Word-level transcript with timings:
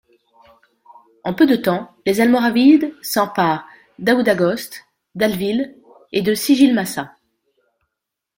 En 1.23 1.35
peu 1.35 1.45
de 1.45 1.55
temps, 1.55 1.95
les 2.07 2.21
Almoravides 2.21 2.91
s'emparent 3.03 3.67
d'Aoudaghost, 3.99 4.83
d'Awlil 5.13 5.77
et 6.11 6.23
de 6.23 6.33
Sijilmassa. 6.33 7.15